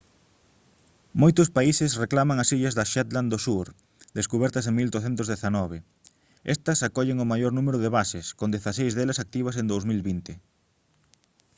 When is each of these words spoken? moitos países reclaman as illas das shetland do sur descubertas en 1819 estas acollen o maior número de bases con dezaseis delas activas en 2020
moitos 1.21 1.53
países 1.57 1.91
reclaman 2.03 2.37
as 2.39 2.51
illas 2.55 2.77
das 2.79 2.89
shetland 2.93 3.29
do 3.31 3.39
sur 3.47 3.65
descubertas 4.17 4.65
en 4.65 4.73
1819 4.79 5.77
estas 6.55 6.79
acollen 6.87 7.23
o 7.23 7.29
maior 7.31 7.51
número 7.57 7.77
de 7.81 7.93
bases 7.97 8.25
con 8.39 8.51
dezaseis 8.55 8.93
delas 8.97 9.21
activas 9.25 9.55
en 9.61 9.65
2020 9.71 10.31